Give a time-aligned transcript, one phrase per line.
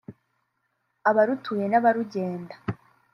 [1.09, 2.53] abarutuye n’abarugenda